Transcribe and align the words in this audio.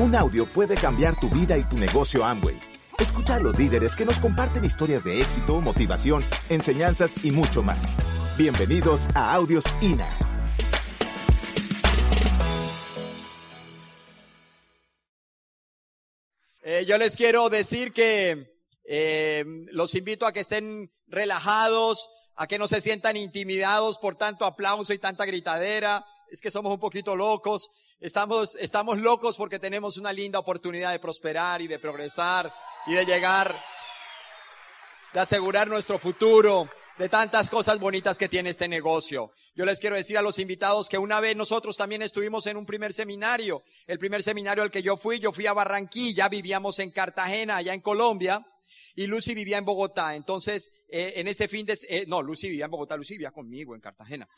Un 0.00 0.14
audio 0.14 0.46
puede 0.46 0.76
cambiar 0.76 1.18
tu 1.18 1.28
vida 1.28 1.58
y 1.58 1.64
tu 1.64 1.76
negocio 1.76 2.24
Amway. 2.24 2.56
Escucha 3.00 3.34
a 3.34 3.40
los 3.40 3.58
líderes 3.58 3.96
que 3.96 4.04
nos 4.04 4.20
comparten 4.20 4.64
historias 4.64 5.02
de 5.02 5.20
éxito, 5.20 5.60
motivación, 5.60 6.24
enseñanzas 6.48 7.24
y 7.24 7.32
mucho 7.32 7.64
más. 7.64 7.96
Bienvenidos 8.36 9.08
a 9.16 9.34
Audios 9.34 9.64
INA. 9.80 10.08
Eh, 16.62 16.84
yo 16.86 16.96
les 16.96 17.16
quiero 17.16 17.48
decir 17.48 17.92
que 17.92 18.56
eh, 18.84 19.44
los 19.72 19.96
invito 19.96 20.26
a 20.26 20.32
que 20.32 20.38
estén 20.38 20.92
relajados, 21.08 22.08
a 22.38 22.46
que 22.46 22.58
no 22.58 22.68
se 22.68 22.80
sientan 22.80 23.16
intimidados 23.16 23.98
por 23.98 24.14
tanto 24.14 24.44
aplauso 24.44 24.92
y 24.92 24.98
tanta 24.98 25.24
gritadera. 25.24 26.06
Es 26.30 26.40
que 26.40 26.52
somos 26.52 26.72
un 26.72 26.78
poquito 26.78 27.16
locos. 27.16 27.68
Estamos, 28.00 28.54
estamos 28.56 28.98
locos 28.98 29.36
porque 29.36 29.58
tenemos 29.58 29.96
una 29.96 30.12
linda 30.12 30.38
oportunidad 30.38 30.92
de 30.92 31.00
prosperar 31.00 31.60
y 31.62 31.66
de 31.66 31.80
progresar 31.80 32.52
y 32.86 32.94
de 32.94 33.04
llegar, 33.04 33.60
de 35.12 35.18
asegurar 35.18 35.66
nuestro 35.66 35.98
futuro, 35.98 36.70
de 36.96 37.08
tantas 37.08 37.50
cosas 37.50 37.80
bonitas 37.80 38.16
que 38.16 38.28
tiene 38.28 38.50
este 38.50 38.68
negocio. 38.68 39.32
Yo 39.56 39.64
les 39.64 39.80
quiero 39.80 39.96
decir 39.96 40.16
a 40.16 40.22
los 40.22 40.38
invitados 40.38 40.88
que 40.88 40.98
una 40.98 41.18
vez 41.18 41.34
nosotros 41.34 41.76
también 41.76 42.02
estuvimos 42.02 42.46
en 42.46 42.56
un 42.56 42.66
primer 42.66 42.94
seminario. 42.94 43.64
El 43.88 43.98
primer 43.98 44.22
seminario 44.22 44.62
al 44.62 44.70
que 44.70 44.84
yo 44.84 44.96
fui, 44.96 45.18
yo 45.18 45.32
fui 45.32 45.48
a 45.48 45.54
Barranquilla, 45.54 46.28
vivíamos 46.28 46.78
en 46.78 46.92
Cartagena, 46.92 47.56
allá 47.56 47.74
en 47.74 47.80
Colombia 47.80 48.46
y 48.94 49.06
Lucy 49.06 49.34
vivía 49.34 49.58
en 49.58 49.64
Bogotá. 49.64 50.14
Entonces, 50.14 50.70
eh, 50.88 51.14
en 51.16 51.28
ese 51.28 51.48
fin 51.48 51.66
de, 51.66 51.78
eh, 51.88 52.04
no, 52.06 52.22
Lucy 52.22 52.48
vivía 52.48 52.66
en 52.66 52.70
Bogotá, 52.70 52.96
Lucy 52.96 53.14
vivía 53.14 53.30
conmigo 53.30 53.74
en 53.74 53.80
Cartagena. 53.80 54.28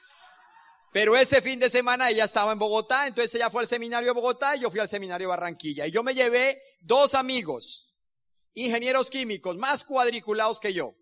Pero 0.92 1.16
ese 1.16 1.40
fin 1.40 1.60
de 1.60 1.70
semana 1.70 2.10
ella 2.10 2.24
estaba 2.24 2.52
en 2.52 2.58
Bogotá, 2.58 3.06
entonces 3.06 3.34
ella 3.36 3.48
fue 3.48 3.62
al 3.62 3.68
seminario 3.68 4.08
de 4.08 4.20
Bogotá 4.20 4.56
y 4.56 4.60
yo 4.60 4.70
fui 4.70 4.80
al 4.80 4.88
seminario 4.88 5.28
de 5.28 5.30
Barranquilla. 5.30 5.86
Y 5.86 5.92
yo 5.92 6.02
me 6.02 6.14
llevé 6.14 6.60
dos 6.80 7.14
amigos, 7.14 7.94
ingenieros 8.54 9.08
químicos, 9.08 9.56
más 9.56 9.84
cuadriculados 9.84 10.58
que 10.58 10.72
yo. 10.72 10.96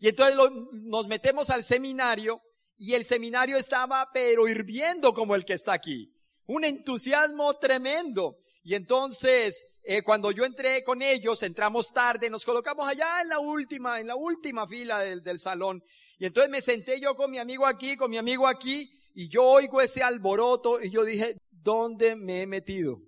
Y 0.00 0.08
entonces 0.08 0.36
nos 0.72 1.06
metemos 1.06 1.50
al 1.50 1.62
seminario 1.62 2.42
y 2.76 2.94
el 2.94 3.04
seminario 3.04 3.56
estaba 3.56 4.10
pero 4.12 4.48
hirviendo 4.48 5.14
como 5.14 5.34
el 5.34 5.44
que 5.44 5.54
está 5.54 5.72
aquí. 5.72 6.12
Un 6.46 6.64
entusiasmo 6.64 7.56
tremendo. 7.58 8.38
Y 8.62 8.74
entonces, 8.74 9.66
eh, 9.86 10.02
cuando 10.02 10.30
yo 10.30 10.46
entré 10.46 10.82
con 10.82 11.02
ellos, 11.02 11.42
entramos 11.42 11.92
tarde, 11.92 12.30
nos 12.30 12.44
colocamos 12.44 12.88
allá 12.88 13.20
en 13.20 13.28
la 13.28 13.38
última, 13.38 14.00
en 14.00 14.06
la 14.06 14.16
última 14.16 14.66
fila 14.66 15.00
del, 15.00 15.22
del 15.22 15.38
salón. 15.38 15.82
Y 16.18 16.24
entonces 16.24 16.50
me 16.50 16.62
senté 16.62 16.98
yo 17.00 17.14
con 17.14 17.30
mi 17.30 17.38
amigo 17.38 17.66
aquí, 17.66 17.94
con 17.94 18.10
mi 18.10 18.16
amigo 18.16 18.46
aquí, 18.46 18.90
y 19.14 19.28
yo 19.28 19.44
oigo 19.44 19.82
ese 19.82 20.02
alboroto 20.02 20.80
y 20.80 20.90
yo 20.90 21.04
dije, 21.04 21.36
¿dónde 21.50 22.16
me 22.16 22.42
he 22.42 22.46
metido? 22.46 22.98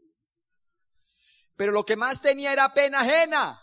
Pero 1.57 1.73
lo 1.73 1.85
que 1.85 1.97
más 1.97 2.21
tenía 2.21 2.53
era 2.53 2.75
pena 2.75 3.01
ajena. 3.01 3.63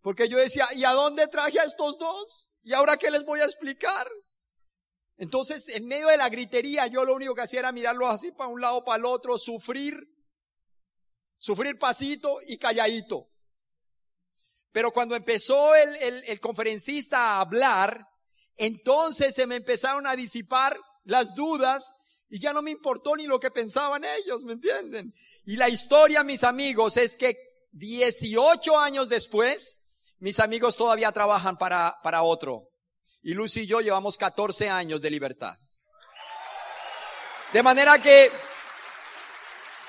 Porque 0.00 0.28
yo 0.28 0.38
decía, 0.38 0.66
¿y 0.74 0.84
a 0.84 0.92
dónde 0.92 1.26
traje 1.26 1.58
a 1.58 1.64
estos 1.64 1.98
dos? 1.98 2.48
¿Y 2.62 2.72
ahora 2.72 2.96
qué 2.96 3.10
les 3.10 3.24
voy 3.24 3.40
a 3.40 3.44
explicar? 3.44 4.08
Entonces, 5.16 5.68
en 5.68 5.88
medio 5.88 6.06
de 6.06 6.16
la 6.16 6.28
gritería, 6.28 6.86
yo 6.86 7.04
lo 7.04 7.14
único 7.14 7.34
que 7.34 7.42
hacía 7.42 7.58
era 7.58 7.72
mirarlos 7.72 8.08
así 8.08 8.30
para 8.30 8.48
un 8.48 8.60
lado, 8.60 8.84
para 8.84 8.98
el 8.98 9.04
otro, 9.04 9.36
sufrir 9.36 9.96
Sufrir 11.38 11.78
pasito 11.78 12.38
y 12.46 12.58
calladito. 12.58 13.28
Pero 14.72 14.92
cuando 14.92 15.16
empezó 15.16 15.74
el, 15.74 15.96
el, 15.96 16.40
conferencista 16.40 17.18
a 17.18 17.40
hablar, 17.40 18.06
entonces 18.56 19.34
se 19.34 19.46
me 19.46 19.56
empezaron 19.56 20.06
a 20.06 20.14
disipar 20.14 20.78
las 21.04 21.34
dudas 21.34 21.94
y 22.28 22.38
ya 22.38 22.52
no 22.52 22.60
me 22.60 22.70
importó 22.70 23.16
ni 23.16 23.26
lo 23.26 23.40
que 23.40 23.50
pensaban 23.50 24.04
ellos, 24.04 24.44
¿me 24.44 24.52
entienden? 24.52 25.14
Y 25.46 25.56
la 25.56 25.68
historia, 25.68 26.22
mis 26.22 26.44
amigos, 26.44 26.96
es 26.96 27.16
que 27.16 27.38
18 27.72 28.78
años 28.78 29.08
después, 29.08 29.80
mis 30.18 30.38
amigos 30.40 30.76
todavía 30.76 31.12
trabajan 31.12 31.56
para, 31.56 31.96
para 32.02 32.22
otro. 32.22 32.68
Y 33.22 33.34
Lucy 33.34 33.60
y 33.60 33.66
yo 33.66 33.80
llevamos 33.80 34.18
14 34.18 34.68
años 34.68 35.00
de 35.00 35.10
libertad. 35.10 35.56
De 37.52 37.62
manera 37.62 37.98
que 38.00 38.30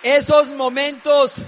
esos 0.03 0.49
momentos, 0.51 1.45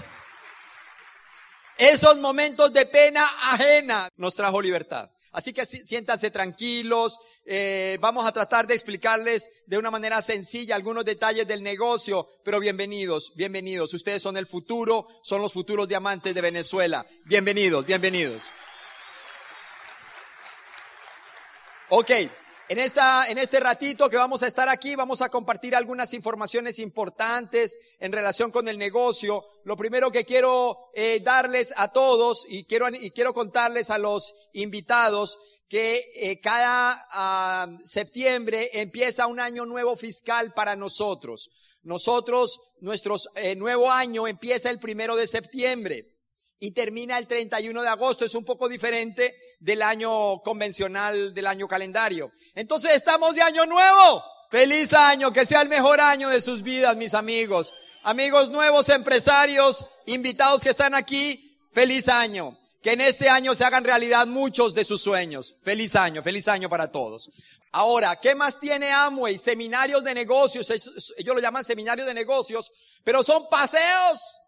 esos 1.77 2.17
momentos 2.17 2.73
de 2.73 2.85
pena 2.85 3.25
ajena 3.51 4.09
nos 4.17 4.35
trajo 4.35 4.61
libertad. 4.61 5.09
Así 5.33 5.53
que 5.53 5.65
siéntanse 5.65 6.29
tranquilos, 6.29 7.17
eh, 7.45 7.97
vamos 8.01 8.25
a 8.25 8.33
tratar 8.33 8.67
de 8.67 8.73
explicarles 8.73 9.63
de 9.65 9.77
una 9.77 9.89
manera 9.89 10.21
sencilla 10.21 10.75
algunos 10.75 11.05
detalles 11.05 11.47
del 11.47 11.63
negocio, 11.63 12.27
pero 12.43 12.59
bienvenidos, 12.59 13.31
bienvenidos. 13.35 13.93
Ustedes 13.93 14.21
son 14.21 14.35
el 14.35 14.45
futuro, 14.45 15.07
son 15.23 15.41
los 15.41 15.53
futuros 15.53 15.87
diamantes 15.87 16.35
de 16.35 16.41
Venezuela. 16.41 17.05
Bienvenidos, 17.23 17.85
bienvenidos. 17.85 18.43
Ok, 21.87 22.11
en, 22.71 22.79
esta, 22.79 23.29
en 23.29 23.37
este 23.37 23.59
ratito 23.59 24.09
que 24.09 24.15
vamos 24.15 24.43
a 24.43 24.47
estar 24.47 24.69
aquí, 24.69 24.95
vamos 24.95 25.21
a 25.21 25.27
compartir 25.27 25.75
algunas 25.75 26.13
informaciones 26.13 26.79
importantes 26.79 27.77
en 27.99 28.13
relación 28.13 28.49
con 28.49 28.69
el 28.69 28.77
negocio. 28.77 29.43
Lo 29.65 29.75
primero 29.75 30.09
que 30.09 30.23
quiero 30.23 30.89
eh, 30.93 31.19
darles 31.21 31.73
a 31.75 31.91
todos 31.91 32.45
y 32.47 32.63
quiero, 32.63 32.87
y 32.87 33.11
quiero 33.11 33.33
contarles 33.33 33.89
a 33.89 33.97
los 33.97 34.33
invitados 34.53 35.37
que 35.67 36.01
eh, 36.15 36.39
cada 36.39 37.05
ah, 37.11 37.67
septiembre 37.83 38.69
empieza 38.71 39.27
un 39.27 39.41
año 39.41 39.65
nuevo 39.65 39.97
fiscal 39.97 40.53
para 40.53 40.77
nosotros. 40.77 41.51
Nosotros, 41.83 42.61
nuestro 42.79 43.17
eh, 43.35 43.53
nuevo 43.57 43.91
año 43.91 44.27
empieza 44.27 44.69
el 44.69 44.79
primero 44.79 45.17
de 45.17 45.27
septiembre 45.27 46.07
y 46.63 46.71
termina 46.71 47.17
el 47.17 47.25
31 47.25 47.81
de 47.81 47.89
agosto. 47.89 48.23
Es 48.23 48.35
un 48.35 48.45
poco 48.45 48.69
diferente 48.69 49.35
del 49.59 49.81
año 49.81 50.41
convencional, 50.43 51.33
del 51.33 51.47
año 51.47 51.67
calendario. 51.67 52.31
Entonces 52.53 52.93
estamos 52.93 53.33
de 53.33 53.41
año 53.41 53.65
nuevo. 53.65 54.23
Feliz 54.51 54.93
año, 54.93 55.33
que 55.33 55.45
sea 55.45 55.61
el 55.63 55.69
mejor 55.69 55.99
año 55.99 56.29
de 56.29 56.39
sus 56.39 56.61
vidas, 56.61 56.95
mis 56.95 57.15
amigos. 57.15 57.73
Amigos 58.03 58.49
nuevos, 58.49 58.89
empresarios, 58.89 59.85
invitados 60.05 60.61
que 60.61 60.69
están 60.69 60.93
aquí, 60.93 61.57
feliz 61.73 62.07
año. 62.07 62.55
Que 62.83 62.93
en 62.93 63.01
este 63.01 63.27
año 63.27 63.55
se 63.55 63.63
hagan 63.63 63.83
realidad 63.83 64.27
muchos 64.27 64.75
de 64.75 64.85
sus 64.85 65.01
sueños. 65.01 65.55
Feliz 65.63 65.95
año, 65.95 66.21
feliz 66.21 66.47
año 66.47 66.69
para 66.69 66.91
todos. 66.91 67.31
Ahora, 67.71 68.17
¿qué 68.17 68.35
más 68.35 68.59
tiene 68.59 68.91
Amway? 68.91 69.39
Seminarios 69.39 70.03
de 70.03 70.13
negocios, 70.13 70.69
ellos 70.69 71.35
lo 71.35 71.41
llaman 71.41 71.63
seminarios 71.63 72.05
de 72.05 72.13
negocios, 72.13 72.71
pero 73.03 73.23
son 73.23 73.49
paseos 73.49 74.40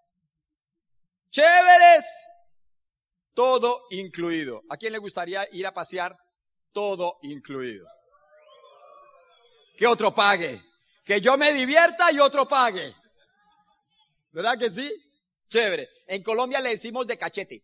chéveres, 1.33 2.05
todo 3.33 3.81
incluido. 3.89 4.61
¿A 4.69 4.77
quién 4.77 4.93
le 4.93 4.99
gustaría 4.99 5.47
ir 5.51 5.65
a 5.65 5.73
pasear? 5.73 6.15
Todo 6.71 7.17
incluido. 7.23 7.85
Que 9.75 9.87
otro 9.87 10.13
pague. 10.13 10.61
Que 11.03 11.19
yo 11.19 11.37
me 11.37 11.51
divierta 11.51 12.11
y 12.11 12.19
otro 12.19 12.47
pague. 12.47 12.95
¿Verdad 14.31 14.57
que 14.57 14.69
sí? 14.69 14.89
Chévere. 15.49 15.89
En 16.07 16.23
Colombia 16.23 16.61
le 16.61 16.69
decimos 16.69 17.05
de 17.05 17.17
cachete. 17.17 17.63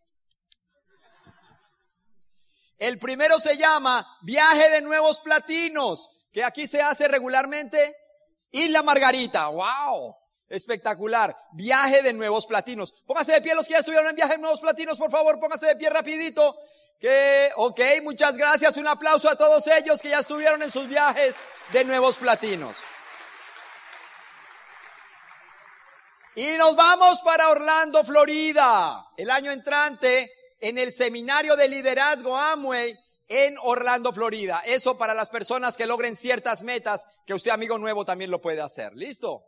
El 2.76 2.98
primero 2.98 3.38
se 3.38 3.56
llama 3.56 4.04
Viaje 4.22 4.70
de 4.70 4.80
Nuevos 4.80 5.20
Platinos, 5.20 6.08
que 6.32 6.42
aquí 6.42 6.66
se 6.66 6.80
hace 6.80 7.08
regularmente. 7.08 7.94
Isla 8.50 8.82
Margarita. 8.82 9.48
¡Wow! 9.48 10.19
Espectacular. 10.50 11.34
Viaje 11.52 12.02
de 12.02 12.12
nuevos 12.12 12.44
platinos. 12.46 12.92
Póngase 13.06 13.32
de 13.32 13.40
pie 13.40 13.54
los 13.54 13.66
que 13.66 13.74
ya 13.74 13.78
estuvieron 13.78 14.08
en 14.08 14.16
viaje 14.16 14.32
de 14.32 14.40
nuevos 14.40 14.60
platinos, 14.60 14.98
por 14.98 15.10
favor, 15.10 15.38
póngase 15.38 15.66
de 15.66 15.76
pie 15.76 15.88
rapidito. 15.88 16.56
Que, 16.98 17.50
ok, 17.56 17.80
muchas 18.02 18.36
gracias. 18.36 18.76
Un 18.76 18.88
aplauso 18.88 19.30
a 19.30 19.36
todos 19.36 19.66
ellos 19.68 20.02
que 20.02 20.10
ya 20.10 20.18
estuvieron 20.18 20.62
en 20.62 20.70
sus 20.70 20.86
viajes 20.86 21.36
de 21.72 21.84
nuevos 21.84 22.18
platinos. 22.18 22.78
Y 26.34 26.52
nos 26.58 26.76
vamos 26.76 27.20
para 27.22 27.48
Orlando, 27.48 28.04
Florida, 28.04 29.08
el 29.16 29.30
año 29.30 29.50
entrante 29.50 30.30
en 30.60 30.78
el 30.78 30.92
seminario 30.92 31.56
de 31.56 31.68
liderazgo 31.68 32.36
Amway 32.36 32.96
en 33.28 33.56
Orlando, 33.62 34.12
Florida. 34.12 34.62
Eso 34.66 34.98
para 34.98 35.14
las 35.14 35.30
personas 35.30 35.76
que 35.76 35.86
logren 35.86 36.16
ciertas 36.16 36.62
metas 36.62 37.06
que 37.24 37.34
usted 37.34 37.50
amigo 37.50 37.78
nuevo 37.78 38.04
también 38.04 38.30
lo 38.30 38.40
puede 38.40 38.60
hacer. 38.60 38.94
¿Listo? 38.94 39.44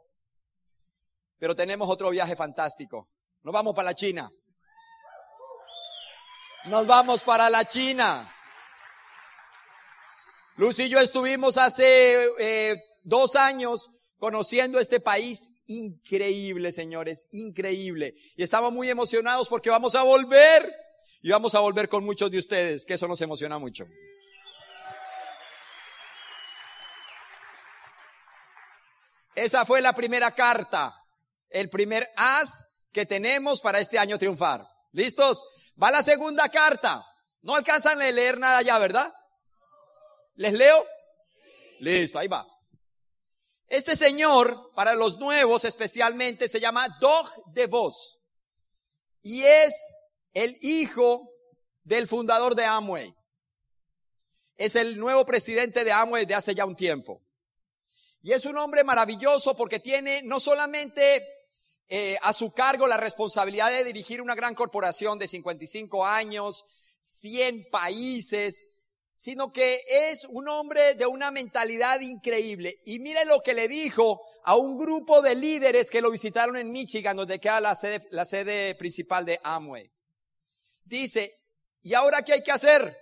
Pero 1.43 1.57
tenemos 1.57 1.91
otro 1.91 2.09
viaje 2.11 2.37
fantástico. 2.37 3.09
Nos 3.43 3.53
vamos 3.53 3.75
para 3.75 3.87
la 3.87 3.95
China. 3.97 4.31
Nos 6.67 6.87
vamos 6.87 7.25
para 7.25 7.51
la 7.51 7.65
China. 7.65 8.33
Lucy 10.55 10.85
y 10.85 10.89
yo 10.89 11.01
estuvimos 11.01 11.57
hace 11.57 12.29
eh, 12.39 12.81
dos 13.03 13.35
años 13.35 13.91
conociendo 14.19 14.79
este 14.79 15.01
país 15.01 15.51
increíble, 15.67 16.71
señores, 16.71 17.27
increíble. 17.33 18.15
Y 18.37 18.45
estamos 18.45 18.73
muy 18.73 18.89
emocionados 18.89 19.49
porque 19.49 19.69
vamos 19.69 19.97
a 19.97 20.05
volver. 20.05 20.73
Y 21.23 21.31
vamos 21.31 21.57
a 21.57 21.59
volver 21.59 21.89
con 21.89 22.05
muchos 22.05 22.31
de 22.31 22.39
ustedes, 22.39 22.87
que 22.87 22.95
eso 22.95 23.09
nos 23.09 23.21
emociona 23.21 23.59
mucho. 23.59 23.85
Esa 29.35 29.67
fue 29.67 29.83
la 29.83 29.93
primera 29.93 30.33
carta 30.37 31.02
el 31.53 31.71
primer 31.71 32.09
as 32.17 32.69
que 32.93 33.07
tenemos 33.07 33.61
para 33.61 33.81
este 33.81 33.99
año 33.99 34.19
triunfar. 34.19 34.67
¿Listos? 34.93 35.45
Va 35.83 35.91
la 35.91 36.03
segunda 36.03 36.49
carta. 36.49 37.05
No 37.43 37.55
alcanzan 37.55 38.01
a 38.01 38.11
leer 38.11 38.39
nada 38.39 38.63
ya, 38.63 38.79
¿verdad? 38.79 39.13
¿Les 40.35 40.53
leo? 40.53 40.87
Listo, 41.81 42.19
ahí 42.19 42.29
va. 42.29 42.47
Este 43.67 43.97
señor, 43.97 44.73
para 44.75 44.95
los 44.95 45.19
nuevos 45.19 45.65
especialmente, 45.65 46.49
se 46.49 46.61
llama 46.61 46.87
Dog 47.01 47.53
de 47.53 47.67
Vos. 47.67 48.19
Y 49.23 49.43
es 49.43 49.75
el 50.35 50.59
hijo 50.61 51.31
del 51.83 52.07
fundador 52.07 52.55
de 52.55 52.65
Amway. 52.65 53.15
Es 54.57 54.77
el 54.77 54.99
nuevo 54.99 55.25
presidente 55.25 55.85
de 55.85 55.93
Amway 55.93 56.27
de 56.27 56.35
hace 56.35 56.55
ya 56.55 56.65
un 56.65 56.77
tiempo. 56.77 57.23
Y 58.23 58.33
es 58.33 58.45
un 58.45 58.57
hombre 58.59 58.85
maravilloso 58.85 59.57
porque 59.57 59.81
tiene 59.81 60.23
no 60.23 60.39
solamente 60.39 61.27
eh, 61.89 62.17
a 62.23 62.33
su 62.33 62.53
cargo 62.53 62.87
la 62.87 62.97
responsabilidad 62.97 63.71
de 63.71 63.85
dirigir 63.85 64.23
una 64.23 64.35
gran 64.35 64.55
corporación 64.55 65.19
de 65.19 65.29
55 65.29 66.07
años, 66.07 66.65
100 67.01 67.69
países, 67.71 68.65
sino 69.15 69.53
que 69.53 69.83
es 69.87 70.25
un 70.25 70.49
hombre 70.49 70.95
de 70.95 71.07
una 71.07 71.31
mentalidad 71.31 72.01
increíble. 72.01 72.79
Y 72.87 72.99
mire 72.99 73.25
lo 73.25 73.41
que 73.41 73.55
le 73.55 73.69
dijo 73.69 74.21
a 74.45 74.57
un 74.57 74.77
grupo 74.77 75.23
de 75.23 75.35
líderes 75.35 75.91
que 75.91 76.01
lo 76.01 76.11
visitaron 76.11 76.57
en 76.57 76.73
Michigan, 76.73 77.17
donde 77.17 77.39
queda 77.39 77.61
la 77.61 77.77
sede, 77.77 78.07
la 78.11 78.25
sede 78.25 78.75
principal 78.75 79.25
de 79.25 79.39
Amway. 79.45 79.91
Dice, 80.85 81.39
¿y 81.83 81.95
ahora 81.95 82.23
qué 82.23 82.33
hay 82.33 82.43
que 82.43 82.53
hacer? 82.53 82.97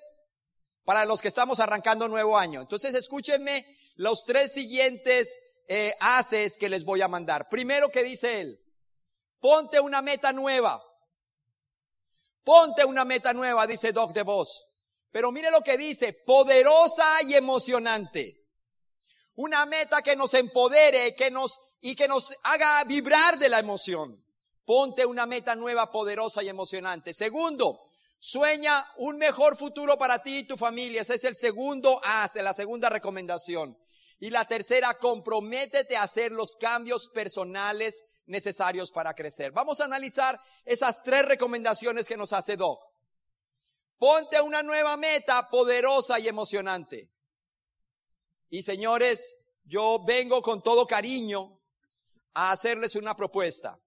Para 0.85 1.05
los 1.05 1.23
que 1.23 1.29
estamos 1.29 1.61
arrancando 1.61 2.09
nuevo 2.09 2.37
año. 2.37 2.61
Entonces 2.61 2.95
escúchenme 2.95 3.65
los 3.95 4.25
tres 4.25 4.53
siguientes 4.53 5.39
eh, 5.69 5.95
haces 6.01 6.57
que 6.57 6.69
les 6.69 6.85
voy 6.85 7.01
a 7.01 7.09
mandar. 7.09 7.49
Primero, 7.49 7.91
¿qué 7.91 8.03
dice 8.03 8.41
él? 8.41 8.61
Ponte 9.41 9.81
una 9.81 10.03
meta 10.03 10.33
nueva. 10.33 10.83
Ponte 12.45 12.85
una 12.85 13.05
meta 13.05 13.33
nueva, 13.33 13.67
dice 13.67 13.93
Doc 13.93 14.13
de 14.13 14.23
Vos. 14.23 14.67
Pero 15.11 15.33
mire 15.33 15.51
lo 15.51 15.63
que 15.63 15.77
dice, 15.77 16.13
poderosa 16.13 17.23
y 17.23 17.35
emocionante. 17.35 18.37
Una 19.37 19.67
meta 19.67 20.03
que 20.03 20.15
nos 20.15 20.35
empodere, 20.35 21.15
que 21.17 21.31
nos, 21.31 21.59
y 21.81 21.97
que 21.97 22.07
nos 22.07 22.33
haga 22.45 22.85
vibrar 22.85 23.39
de 23.39 23.49
la 23.49 23.59
emoción. 23.59 24.23
Ponte 24.65 25.05
una 25.05 25.27
meta 25.27 25.57
nueva, 25.57 25.91
poderosa 25.91 26.43
y 26.43 26.49
emocionante. 26.49 27.15
Segundo, 27.15 27.81
sueña 28.19 28.87
un 28.99 29.17
mejor 29.17 29.57
futuro 29.57 29.97
para 29.99 30.23
ti 30.23 30.39
y 30.39 30.45
tu 30.45 30.57
familia. 30.57 31.01
Ese 31.01 31.15
es 31.15 31.25
el 31.25 31.37
segundo 31.37 32.01
hace, 32.05 32.43
la 32.43 32.55
segunda 32.55 32.89
recomendación. 32.89 33.77
Y 34.21 34.31
la 34.31 34.45
tercera, 34.45 34.95
comprométete 34.95 35.97
a 35.97 36.03
hacer 36.03 36.31
los 36.31 36.57
cambios 36.57 37.09
personales 37.09 38.05
necesarios 38.31 38.91
para 38.91 39.15
crecer. 39.15 39.53
Vamos 39.53 39.81
a 39.81 39.85
analizar 39.85 40.41
esas 40.65 41.03
tres 41.03 41.25
recomendaciones 41.27 42.07
que 42.07 42.17
nos 42.17 42.33
hace 42.33 42.57
Doc. 42.57 42.81
Ponte 43.99 44.41
una 44.41 44.63
nueva 44.63 44.97
meta 44.97 45.51
poderosa 45.51 46.19
y 46.19 46.29
emocionante. 46.29 47.11
Y 48.49 48.63
señores, 48.63 49.37
yo 49.65 50.03
vengo 50.05 50.43
con 50.43 50.63
todo 50.63 50.87
cariño 50.87 51.61
a 52.35 52.53
hacerles 52.53 52.97
una 52.97 53.15
propuesta. 53.15 53.79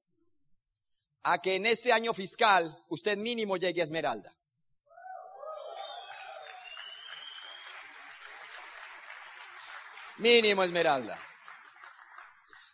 A 1.23 1.37
que 1.39 1.55
en 1.55 1.65
este 1.65 1.91
año 1.91 2.13
fiscal 2.13 2.83
usted 2.89 3.17
mínimo 3.17 3.57
llegue 3.57 3.81
a 3.81 3.85
Esmeralda. 3.85 4.35
Mínimo 10.17 10.63
Esmeralda. 10.63 11.19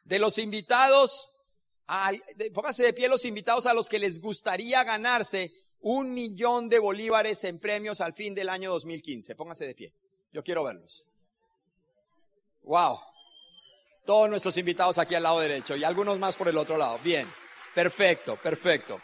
De 0.03 0.19
los 0.19 0.37
invitados, 0.39 1.38
póngase 2.53 2.83
de 2.83 2.93
pie 2.93 3.09
los 3.09 3.25
invitados 3.25 3.65
a 3.65 3.73
los 3.73 3.89
que 3.89 3.99
les 3.99 4.19
gustaría 4.19 4.83
ganarse 4.83 5.51
un 5.81 6.13
millón 6.13 6.69
de 6.69 6.79
bolívares 6.79 7.43
en 7.45 7.59
premios 7.59 8.01
al 8.01 8.13
fin 8.13 8.35
del 8.35 8.49
año 8.49 8.71
2015. 8.71 9.35
Póngase 9.35 9.65
de 9.65 9.75
pie. 9.75 9.93
Yo 10.31 10.43
quiero 10.43 10.63
verlos. 10.63 11.05
Wow. 12.63 12.99
Todos 14.05 14.29
nuestros 14.29 14.57
invitados 14.57 14.97
aquí 14.97 15.15
al 15.15 15.23
lado 15.23 15.39
derecho 15.39 15.75
y 15.75 15.83
algunos 15.83 16.19
más 16.19 16.35
por 16.35 16.47
el 16.47 16.57
otro 16.57 16.77
lado. 16.77 16.99
Bien. 16.99 17.27
Perfecto, 17.73 18.35
perfecto. 18.35 19.01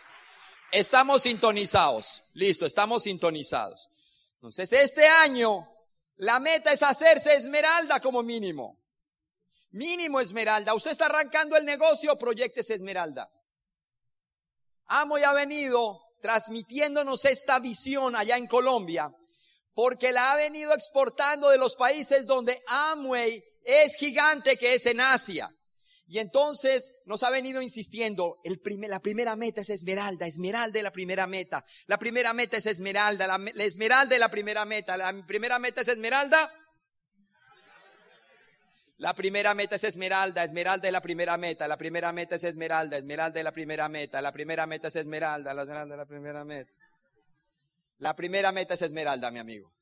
Estamos 0.71 1.21
sintonizados. 1.21 2.23
Listo, 2.33 2.65
estamos 2.65 3.03
sintonizados. 3.03 3.89
Entonces, 4.35 4.71
este 4.73 5.07
año, 5.07 5.67
la 6.17 6.39
meta 6.39 6.73
es 6.73 6.83
hacerse 6.83 7.35
esmeralda 7.35 7.99
como 7.99 8.21
mínimo. 8.21 8.84
Mínimo 9.75 10.21
esmeralda. 10.21 10.73
Usted 10.73 10.91
está 10.91 11.07
arrancando 11.07 11.57
el 11.57 11.65
negocio, 11.65 12.17
proyectes 12.17 12.69
esmeralda. 12.69 13.29
Amo 14.85 15.17
ha 15.17 15.33
venido 15.33 15.99
transmitiéndonos 16.21 17.25
esta 17.25 17.59
visión 17.59 18.15
allá 18.15 18.37
en 18.37 18.47
Colombia, 18.47 19.11
porque 19.73 20.13
la 20.13 20.31
ha 20.31 20.37
venido 20.37 20.73
exportando 20.73 21.49
de 21.49 21.57
los 21.57 21.75
países 21.75 22.25
donde 22.25 22.57
Amway 22.67 23.43
es 23.65 23.95
gigante, 23.95 24.55
que 24.55 24.75
es 24.75 24.85
en 24.85 25.01
Asia. 25.01 25.49
Y 26.07 26.19
entonces 26.19 26.93
nos 27.05 27.23
ha 27.23 27.29
venido 27.29 27.61
insistiendo, 27.61 28.37
el 28.45 28.61
primer, 28.61 28.89
la 28.89 29.01
primera 29.01 29.35
meta 29.35 29.59
es 29.59 29.69
esmeralda, 29.69 30.25
esmeralda 30.25 30.79
es 30.79 30.83
la 30.83 30.91
primera 30.93 31.27
meta, 31.27 31.65
la 31.87 31.99
primera 31.99 32.31
meta 32.31 32.55
es 32.55 32.65
esmeralda, 32.65 33.27
la, 33.27 33.37
la 33.37 33.63
esmeralda 33.65 34.15
es 34.15 34.21
la 34.21 34.31
primera 34.31 34.63
meta, 34.63 34.95
la 34.95 35.25
primera 35.25 35.59
meta 35.59 35.81
es 35.81 35.89
esmeralda, 35.89 36.49
la 38.97 39.13
primera 39.13 39.53
meta 39.53 39.75
es 39.75 39.83
Esmeralda, 39.83 40.43
Esmeralda 40.43 40.87
es 40.87 40.93
la 40.93 41.01
primera 41.01 41.37
meta, 41.37 41.67
la 41.67 41.77
primera 41.77 42.13
meta 42.13 42.35
es 42.35 42.43
Esmeralda, 42.45 42.97
Esmeralda 42.97 43.39
es 43.39 43.43
la 43.43 43.51
primera 43.51 43.89
meta, 43.89 44.21
la 44.21 44.31
primera 44.31 44.65
meta 44.65 44.87
es 44.87 44.95
Esmeralda, 44.95 45.53
la 45.53 45.63
Esmeralda 45.63 45.95
es 45.95 45.99
la 45.99 46.05
primera 46.05 46.45
meta. 46.45 46.71
La 47.97 48.15
primera 48.15 48.51
meta 48.51 48.73
es 48.73 48.81
Esmeralda, 48.81 49.31
mi 49.31 49.39
amigo. 49.39 49.73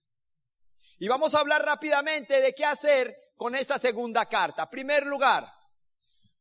Y 0.97 1.07
vamos 1.07 1.33
a 1.35 1.39
hablar 1.39 1.63
rápidamente 1.63 2.41
de 2.41 2.53
qué 2.53 2.65
hacer 2.65 3.15
con 3.35 3.55
esta 3.55 3.77
segunda 3.77 4.25
carta. 4.25 4.69
Primer 4.69 5.05
lugar, 5.05 5.47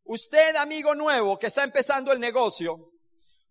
usted, 0.04 0.56
amigo 0.56 0.94
nuevo 0.94 1.38
que 1.38 1.48
está 1.48 1.64
empezando 1.64 2.10
el 2.10 2.20
negocio, 2.20 2.92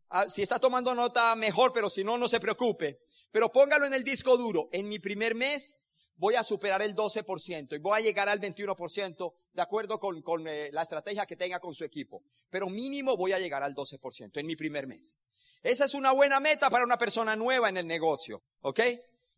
ah, 0.09 0.27
si 0.29 0.41
está 0.41 0.57
tomando 0.57 0.95
nota 0.95 1.35
mejor, 1.35 1.73
pero 1.73 1.89
si 1.89 2.03
no, 2.03 2.17
no 2.17 2.27
se 2.27 2.39
preocupe. 2.39 3.01
Pero 3.31 3.51
póngalo 3.51 3.85
en 3.85 3.93
el 3.93 4.03
disco 4.03 4.35
duro. 4.35 4.67
En 4.71 4.89
mi 4.89 4.99
primer 4.99 5.35
mes 5.35 5.79
voy 6.21 6.35
a 6.35 6.43
superar 6.43 6.83
el 6.83 6.95
12% 6.95 7.75
y 7.75 7.79
voy 7.79 7.99
a 7.99 8.03
llegar 8.03 8.29
al 8.29 8.39
21% 8.39 9.33
de 9.53 9.61
acuerdo 9.61 9.99
con, 9.99 10.47
eh, 10.47 10.69
la 10.71 10.83
estrategia 10.83 11.25
que 11.25 11.35
tenga 11.35 11.59
con 11.59 11.73
su 11.73 11.83
equipo. 11.83 12.21
Pero 12.51 12.69
mínimo 12.69 13.17
voy 13.17 13.31
a 13.31 13.39
llegar 13.39 13.63
al 13.63 13.73
12% 13.73 14.39
en 14.39 14.45
mi 14.45 14.55
primer 14.55 14.85
mes. 14.85 15.17
Esa 15.63 15.85
es 15.85 15.95
una 15.95 16.11
buena 16.11 16.39
meta 16.39 16.69
para 16.69 16.83
una 16.85 16.99
persona 16.99 17.35
nueva 17.35 17.69
en 17.69 17.77
el 17.77 17.87
negocio. 17.87 18.43
¿Ok? 18.61 18.81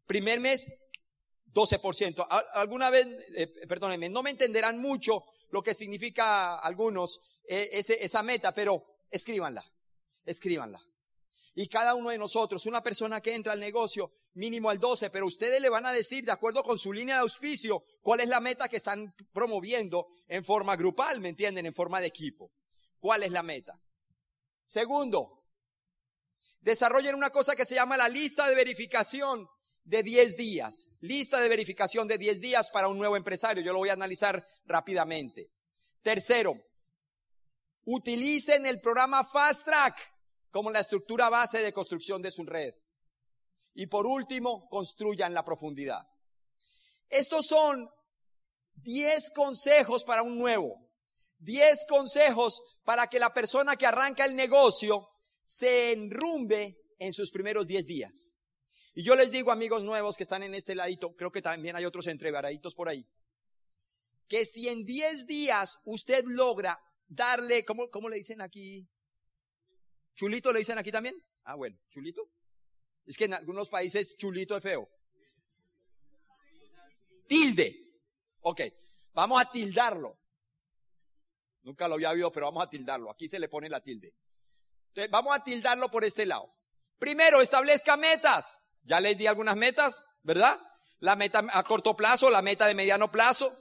Primer 0.06 0.42
mes, 0.42 0.74
12%. 1.54 2.28
Alguna 2.52 2.90
vez, 2.90 3.08
eh, 3.34 3.48
perdónenme, 3.66 4.10
no 4.10 4.22
me 4.22 4.32
entenderán 4.32 4.78
mucho 4.78 5.24
lo 5.52 5.64
que 5.64 5.74
significa 5.74 6.58
algunos 6.58 7.22
eh, 7.48 7.70
esa 7.72 8.24
meta, 8.24 8.54
pero 8.54 8.84
escríbanla. 9.10 9.64
Escríbanla. 10.26 10.82
Y 11.56 11.68
cada 11.68 11.94
uno 11.94 12.10
de 12.10 12.18
nosotros, 12.18 12.66
una 12.66 12.82
persona 12.82 13.22
que 13.22 13.36
entra 13.36 13.54
al 13.54 13.60
negocio, 13.60 14.12
mínimo 14.34 14.70
al 14.70 14.80
12, 14.80 15.12
pero 15.12 15.28
ustedes 15.28 15.62
le 15.62 15.70
van 15.70 15.86
a 15.86 15.92
decir, 15.92 16.26
de 16.26 16.32
acuerdo 16.32 16.64
con 16.64 16.80
su 16.80 16.92
línea 16.92 17.16
de 17.16 17.22
auspicio, 17.22 17.84
cuál 18.02 18.22
es 18.22 18.28
la 18.28 18.40
meta 18.40 18.68
que 18.68 18.78
están 18.78 19.14
promoviendo 19.32 20.08
en 20.28 20.44
forma 20.44 20.76
grupal, 20.76 21.20
¿me 21.20 21.30
entienden? 21.30 21.68
En 21.68 21.74
forma 21.74 22.02
de 22.02 22.08
equipo. 22.08 22.52
¿Cuál 23.00 23.24
es 23.24 23.32
la 23.32 23.44
meta? 23.44 23.80
Segundo, 24.66 25.44
desarrollen 26.62 27.14
una 27.14 27.30
cosa 27.30 27.56
que 27.56 27.66
se 27.66 27.76
llama 27.76 27.98
la 27.98 28.10
lista 28.10 28.48
de 28.48 28.56
verificación 28.56 29.48
de 29.84 30.02
10 30.02 30.38
días. 30.38 30.90
Lista 31.02 31.40
de 31.40 31.50
verificación 31.50 32.08
de 32.08 32.18
10 32.18 32.42
días 32.42 32.72
para 32.72 32.88
un 32.88 32.98
nuevo 32.98 33.16
empresario. 33.16 33.62
Yo 33.62 33.74
lo 33.74 33.80
voy 33.80 33.90
a 33.90 33.94
analizar 33.94 34.44
rápidamente. 34.66 35.52
Tercero, 36.02 36.56
utilicen 37.86 38.66
el 38.66 38.82
programa 38.82 39.24
Fast 39.24 39.66
Track 39.66 40.13
como 40.54 40.70
la 40.70 40.82
estructura 40.82 41.30
base 41.30 41.64
de 41.64 41.74
construcción 41.74 42.22
de 42.22 42.30
su 42.30 42.46
red. 42.46 42.76
Y 43.74 43.88
por 43.88 44.06
último, 44.06 44.70
construyan 44.70 45.34
la 45.34 45.44
profundidad. 45.44 46.08
Estos 47.10 47.48
son 47.48 47.90
10 48.76 49.32
consejos 49.32 50.04
para 50.04 50.22
un 50.22 50.38
nuevo. 50.38 50.92
10 51.40 51.86
consejos 51.90 52.62
para 52.84 53.08
que 53.08 53.18
la 53.18 53.34
persona 53.34 53.76
que 53.76 53.88
arranca 53.88 54.26
el 54.26 54.36
negocio 54.36 55.10
se 55.44 55.92
enrumbe 55.92 56.78
en 57.00 57.14
sus 57.14 57.32
primeros 57.32 57.66
10 57.66 57.88
días. 57.88 58.40
Y 58.94 59.04
yo 59.04 59.16
les 59.16 59.32
digo, 59.32 59.52
amigos 59.52 59.84
nuevos 59.84 60.16
que 60.16 60.24
están 60.24 60.44
en 60.44 60.54
este 60.54 60.76
ladito, 60.76 61.16
creo 61.16 61.32
que 61.32 61.42
también 61.42 61.76
hay 61.76 61.86
otros 61.86 62.06
entrevaraditos 62.06 62.76
por 62.76 62.90
ahí, 62.90 63.04
que 64.28 64.46
si 64.46 64.70
en 64.70 64.84
10 64.84 65.26
días 65.26 65.80
usted 65.86 66.24
logra 66.28 66.80
darle, 67.08 67.66
¿cómo, 67.66 67.90
cómo 67.90 68.08
le 68.08 68.18
dicen 68.18 68.40
aquí? 68.40 68.88
¿Chulito 70.16 70.52
le 70.52 70.60
dicen 70.60 70.78
aquí 70.78 70.92
también? 70.92 71.16
Ah, 71.44 71.56
bueno, 71.56 71.78
chulito. 71.90 72.30
Es 73.06 73.18
que 73.18 73.26
en 73.26 73.34
algunos 73.34 73.70
países 73.70 74.16
chulito 74.18 74.56
es 74.56 74.64
feo. 74.64 74.90
Tilde. 77.28 77.80
Ok, 78.42 78.62
vamos 79.14 79.42
a 79.42 79.50
tildarlo. 79.50 80.20
Nunca 81.64 81.88
lo 81.88 81.96
había 81.96 82.12
oído, 82.12 82.32
pero 82.32 82.48
vamos 82.48 82.64
a 82.64 82.70
tildarlo. 82.70 83.10
Aquí 83.10 83.28
se 83.28 83.40
le 83.40 83.48
pone 83.48 83.70
la 83.70 83.82
tilde. 83.82 84.14
Entonces, 84.90 85.10
vamos 85.10 85.36
a 85.36 85.44
tildarlo 85.44 85.90
por 85.90 86.04
este 86.04 86.26
lado. 86.26 86.54
Primero, 87.00 87.42
establezca 87.42 87.98
metas. 87.98 88.60
Ya 88.84 89.00
les 89.00 89.18
di 89.18 89.28
algunas 89.28 89.56
metas, 89.56 90.06
¿verdad? 90.24 90.60
La 91.00 91.16
meta 91.16 91.44
a 91.52 91.64
corto 91.64 91.96
plazo, 91.96 92.30
la 92.30 92.42
meta 92.42 92.68
de 92.68 92.76
mediano 92.76 93.12
plazo. 93.12 93.58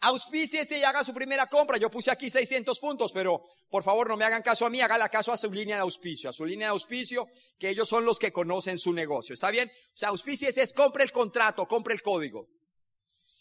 Auspíciese 0.00 0.78
y 0.78 0.84
haga 0.84 1.02
su 1.02 1.12
primera 1.12 1.48
compra. 1.48 1.76
Yo 1.76 1.90
puse 1.90 2.10
aquí 2.10 2.30
600 2.30 2.78
puntos, 2.78 3.12
pero 3.12 3.42
por 3.68 3.82
favor 3.82 4.08
no 4.08 4.16
me 4.16 4.24
hagan 4.24 4.42
caso 4.42 4.64
a 4.64 4.70
mí, 4.70 4.80
haga 4.80 5.08
caso 5.08 5.32
a 5.32 5.36
su 5.36 5.50
línea 5.50 5.76
de 5.76 5.82
auspicio, 5.82 6.30
a 6.30 6.32
su 6.32 6.44
línea 6.44 6.68
de 6.68 6.72
auspicio, 6.72 7.26
que 7.58 7.70
ellos 7.70 7.88
son 7.88 8.04
los 8.04 8.18
que 8.18 8.32
conocen 8.32 8.78
su 8.78 8.92
negocio. 8.92 9.34
¿Está 9.34 9.50
bien? 9.50 9.68
O 9.68 9.96
sea, 9.96 10.10
auspíciese 10.10 10.62
es 10.62 10.72
compre 10.72 11.02
el 11.02 11.10
contrato, 11.10 11.66
compre 11.66 11.94
el 11.94 12.02
código. 12.02 12.48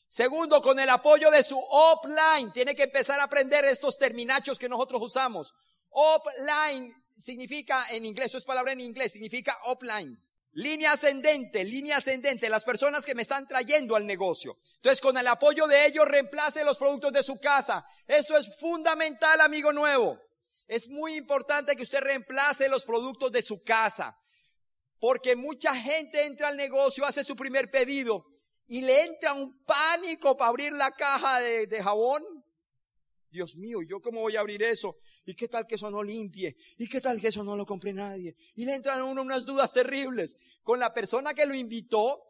Segundo, 0.07 0.61
con 0.61 0.79
el 0.79 0.89
apoyo 0.89 1.29
de 1.29 1.43
su 1.43 1.59
offline, 1.59 2.51
tiene 2.53 2.75
que 2.75 2.83
empezar 2.83 3.19
a 3.19 3.23
aprender 3.23 3.65
estos 3.65 3.97
terminachos 3.97 4.57
que 4.57 4.69
nosotros 4.69 5.01
usamos. 5.01 5.53
Offline 5.89 6.95
significa 7.15 7.87
en 7.91 8.05
inglés, 8.05 8.27
eso 8.27 8.37
es 8.37 8.45
palabra 8.45 8.71
en 8.71 8.81
inglés, 8.81 9.11
significa 9.11 9.57
offline. 9.65 10.17
Línea 10.57 10.93
ascendente, 10.93 11.63
línea 11.63 11.97
ascendente, 11.97 12.49
las 12.49 12.63
personas 12.63 13.05
que 13.05 13.13
me 13.13 13.21
están 13.21 13.47
trayendo 13.47 13.95
al 13.95 14.07
negocio. 14.07 14.57
Entonces, 14.77 14.99
con 14.99 15.15
el 15.15 15.27
apoyo 15.27 15.67
de 15.67 15.85
ellos, 15.85 16.07
reemplace 16.07 16.63
los 16.63 16.79
productos 16.79 17.13
de 17.13 17.21
su 17.21 17.39
casa. 17.39 17.85
Esto 18.07 18.35
es 18.35 18.57
fundamental, 18.57 19.39
amigo 19.41 19.71
nuevo. 19.71 20.19
Es 20.67 20.89
muy 20.89 21.13
importante 21.13 21.75
que 21.75 21.83
usted 21.83 21.99
reemplace 21.99 22.69
los 22.69 22.85
productos 22.85 23.31
de 23.31 23.43
su 23.43 23.63
casa. 23.63 24.17
Porque 24.99 25.35
mucha 25.35 25.75
gente 25.75 26.25
entra 26.25 26.47
al 26.47 26.57
negocio, 26.57 27.05
hace 27.05 27.23
su 27.23 27.35
primer 27.35 27.69
pedido 27.69 28.25
y 28.65 28.81
le 28.81 29.03
entra 29.03 29.33
un 29.33 29.63
pánico 29.63 30.35
para 30.35 30.49
abrir 30.49 30.73
la 30.73 30.89
caja 30.89 31.39
de, 31.39 31.67
de 31.67 31.83
jabón 31.83 32.23
Dios 33.29 33.55
mío, 33.55 33.81
¿yo 33.81 34.01
cómo 34.01 34.21
voy 34.21 34.35
a 34.35 34.39
abrir 34.39 34.63
eso? 34.63 34.97
¿Y 35.25 35.35
qué 35.35 35.47
tal 35.47 35.67
que 35.67 35.75
eso 35.75 35.89
no 35.89 36.03
limpie? 36.03 36.55
¿Y 36.77 36.87
qué 36.87 37.01
tal 37.01 37.19
que 37.19 37.27
eso 37.27 37.43
no 37.43 37.55
lo 37.55 37.65
compre 37.65 37.93
nadie? 37.93 38.35
Y 38.55 38.65
le 38.65 38.75
entran 38.75 38.99
a 38.99 39.03
uno 39.03 39.21
unas 39.21 39.45
dudas 39.45 39.73
terribles. 39.73 40.37
Con 40.63 40.79
la 40.79 40.93
persona 40.93 41.33
que 41.33 41.45
lo 41.45 41.53
invitó, 41.53 42.23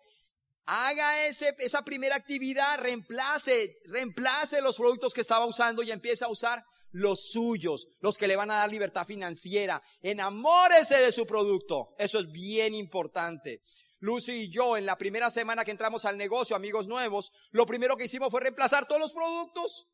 haga 0.66 1.26
ese, 1.28 1.56
esa 1.60 1.84
primera 1.84 2.16
actividad, 2.16 2.80
reemplace, 2.80 3.80
reemplace 3.86 4.62
los 4.62 4.76
productos 4.76 5.14
que 5.14 5.22
estaba 5.22 5.46
usando 5.46 5.84
y 5.84 5.92
empiece 5.92 6.26
a 6.26 6.30
usar 6.30 6.64
los 6.92 7.30
suyos, 7.32 7.88
los 8.00 8.18
que 8.18 8.28
le 8.28 8.36
van 8.36 8.52
a 8.52 8.56
dar 8.56 8.70
libertad 8.70 9.06
financiera. 9.06 9.82
Enamórese 10.02 10.98
de 10.98 11.12
su 11.12 11.26
producto. 11.26 11.96
Eso 11.98 12.20
es 12.20 12.32
bien 12.32 12.74
importante. 12.74 13.62
Lucy 14.00 14.34
y 14.34 14.50
yo, 14.50 14.78
en 14.78 14.86
la 14.86 14.98
primera 14.98 15.30
semana 15.30 15.66
que 15.66 15.72
entramos 15.72 16.06
al 16.06 16.18
negocio, 16.18 16.56
amigos 16.56 16.88
nuevos, 16.88 17.32
lo 17.52 17.66
primero 17.66 17.96
que 17.96 18.06
hicimos 18.06 18.30
fue 18.30 18.42
reemplazar 18.42 18.88
todos 18.88 19.02
los 19.02 19.12
productos. 19.12 19.88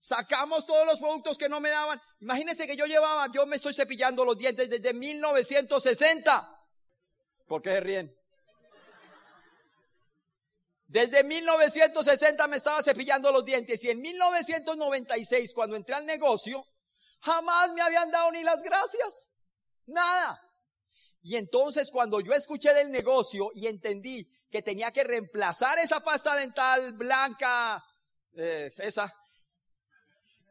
Sacamos 0.00 0.64
todos 0.64 0.86
los 0.86 0.98
productos 0.98 1.36
que 1.36 1.48
no 1.48 1.60
me 1.60 1.68
daban. 1.68 2.00
Imagínense 2.20 2.66
que 2.66 2.74
yo 2.74 2.86
llevaba, 2.86 3.30
yo 3.32 3.46
me 3.46 3.56
estoy 3.56 3.74
cepillando 3.74 4.24
los 4.24 4.36
dientes 4.36 4.68
desde 4.68 4.94
1960. 4.94 6.66
¿Por 7.46 7.60
qué 7.60 7.70
se 7.70 7.80
ríen? 7.80 8.16
Desde 10.86 11.22
1960 11.22 12.48
me 12.48 12.56
estaba 12.56 12.82
cepillando 12.82 13.30
los 13.30 13.44
dientes 13.44 13.84
y 13.84 13.90
en 13.90 14.00
1996 14.00 15.52
cuando 15.54 15.76
entré 15.76 15.94
al 15.94 16.06
negocio, 16.06 16.66
jamás 17.20 17.72
me 17.74 17.82
habían 17.82 18.10
dado 18.10 18.32
ni 18.32 18.42
las 18.42 18.62
gracias. 18.62 19.30
Nada. 19.86 20.40
Y 21.22 21.36
entonces 21.36 21.90
cuando 21.90 22.20
yo 22.20 22.32
escuché 22.32 22.72
del 22.72 22.90
negocio 22.90 23.50
y 23.54 23.66
entendí 23.66 24.26
que 24.50 24.62
tenía 24.62 24.90
que 24.90 25.04
reemplazar 25.04 25.78
esa 25.78 26.00
pasta 26.00 26.34
dental 26.34 26.94
blanca, 26.94 27.84
eh, 28.32 28.72
esa, 28.78 29.14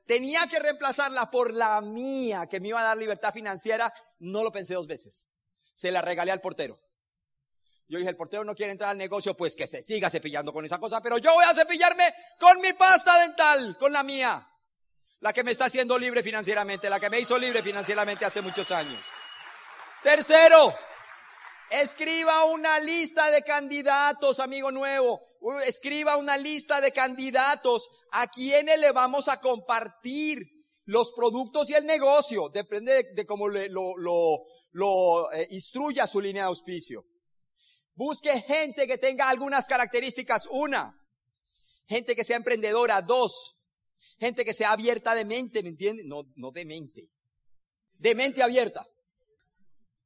tenía 0.10 0.48
que 0.48 0.58
reemplazarla 0.58 1.30
por 1.30 1.54
la 1.54 1.80
mía 1.82 2.48
que 2.50 2.60
me 2.60 2.70
iba 2.70 2.82
a 2.82 2.84
dar 2.84 2.98
libertad 2.98 3.32
financiera, 3.32 3.94
no 4.18 4.42
lo 4.42 4.52
pensé 4.52 4.74
dos 4.74 4.88
veces. 4.88 5.28
Se 5.72 5.92
la 5.92 6.02
regalé 6.02 6.32
al 6.32 6.42
portero. 6.42 6.80
Yo 7.88 8.00
dije, 8.00 8.10
el 8.10 8.18
portero 8.18 8.44
no 8.44 8.56
quiere 8.56 8.72
entrar 8.72 8.90
al 8.90 8.98
negocio, 8.98 9.38
pues 9.38 9.56
que 9.56 9.68
se 9.68 9.84
siga 9.84 10.10
cepillando 10.10 10.52
con 10.52 10.66
esa 10.66 10.80
cosa, 10.80 11.00
pero 11.00 11.20
yo 11.20 11.32
voy 11.36 11.46
a 11.46 11.54
cepillarme 11.54 12.12
con 12.40 12.60
mi 12.60 12.74
pasta 12.74 13.20
dental, 13.20 13.78
con 13.78 13.94
la 13.94 14.02
mía. 14.02 14.44
La 15.20 15.32
que 15.32 15.44
me 15.44 15.52
está 15.52 15.66
haciendo 15.66 16.00
libre 16.00 16.24
financieramente, 16.24 16.90
la 16.90 17.00
que 17.00 17.12
me 17.12 17.20
hizo 17.20 17.38
libre 17.38 17.62
financieramente 17.62 18.26
hace 18.26 18.42
muchos 18.42 18.72
años. 18.72 19.00
Tercero, 20.02 20.74
Escriba 21.72 22.46
una 22.46 22.80
lista 22.80 23.30
de 23.30 23.44
candidatos, 23.44 24.40
amigo 24.40 24.72
nuevo. 24.72 25.22
Escriba 25.66 26.18
una 26.18 26.36
lista 26.36 26.82
de 26.82 26.92
candidatos 26.92 27.88
a 28.12 28.28
quienes 28.28 28.80
le 28.80 28.92
vamos 28.92 29.28
a 29.28 29.40
compartir 29.40 30.40
los 30.86 31.12
productos 31.12 31.70
y 31.70 31.76
el 31.76 31.86
negocio. 31.86 32.50
Depende 32.50 33.14
de, 33.14 33.26
cómo 33.28 33.48
lo, 33.48 33.96
lo, 34.72 35.32
eh, 35.32 35.48
instruya 35.52 36.08
su 36.08 36.20
línea 36.20 36.44
de 36.44 36.48
auspicio. 36.48 37.06
Busque 37.94 38.42
gente 38.42 38.88
que 38.88 38.98
tenga 38.98 39.30
algunas 39.30 39.68
características. 39.68 40.48
Una, 40.50 40.92
gente 41.88 42.16
que 42.16 42.24
sea 42.24 42.38
emprendedora. 42.38 43.04
Dos, 43.04 43.56
gente 44.20 44.44
que 44.44 44.56
sea 44.56 44.72
abierta 44.72 45.14
de 45.14 45.26
mente, 45.26 45.62
¿me 45.62 45.70
entiende? 45.70 46.04
No, 46.04 46.24
no 46.36 46.52
de 46.52 46.66
mente. 46.66 47.10
De 47.94 48.16
mente 48.16 48.42
abierta. 48.42 48.88